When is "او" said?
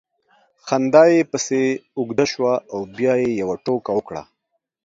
2.73-2.79